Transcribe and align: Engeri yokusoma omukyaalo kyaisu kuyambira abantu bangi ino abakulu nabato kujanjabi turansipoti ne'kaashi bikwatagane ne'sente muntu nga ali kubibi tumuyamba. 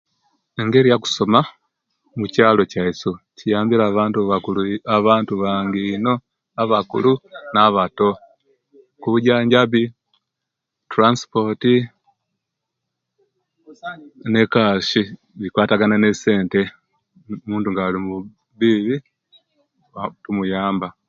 Engeri 0.61 0.87
yokusoma 0.93 1.39
omukyaalo 2.13 2.61
kyaisu 2.71 3.09
kuyambira 3.37 3.83
abantu 4.97 5.33
bangi 5.41 5.81
ino 5.95 6.13
abakulu 6.61 7.11
nabato 7.53 8.09
kujanjabi 9.01 9.83
turansipoti 10.89 11.75
ne'kaashi 14.31 15.01
bikwatagane 15.39 15.95
ne'sente 15.99 16.61
muntu 17.49 17.67
nga 17.69 17.81
ali 17.87 17.99
kubibi 18.07 18.95
tumuyamba. 20.23 20.87